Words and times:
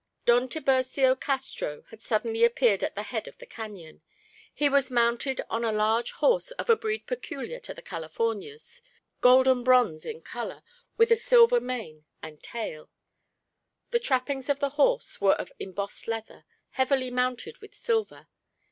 Don 0.25 0.49
Tiburcio 0.49 1.13
Castro 1.15 1.83
had 1.91 2.01
suddenly 2.01 2.43
appeared 2.43 2.83
at 2.83 2.95
the 2.95 3.03
head 3.03 3.27
of 3.27 3.37
the 3.37 3.45
cañon. 3.45 4.01
He 4.51 4.67
was 4.67 4.89
mounted 4.89 5.41
on 5.47 5.63
a 5.63 5.71
large 5.71 6.09
horse 6.13 6.49
of 6.49 6.71
a 6.71 6.75
breed 6.75 7.05
peculiar 7.05 7.59
to 7.59 7.71
the 7.71 7.83
Californias, 7.83 8.81
golden 9.19 9.63
bronze 9.63 10.03
in 10.03 10.21
colour 10.21 10.63
with 10.97 11.15
silver 11.19 11.59
mane 11.61 12.05
and 12.19 12.41
tail. 12.41 12.89
The 13.91 13.99
trappings 13.99 14.49
of 14.49 14.59
the 14.59 14.69
horse 14.69 15.21
were 15.21 15.35
of 15.35 15.51
embossed 15.59 16.07
leather, 16.07 16.45
heavily 16.71 17.11
mounted 17.11 17.59
with 17.59 17.75
silver. 17.75 18.27